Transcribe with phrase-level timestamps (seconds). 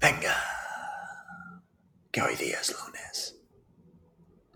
[0.00, 0.36] Venga,
[2.12, 3.37] que hoy día es lunes.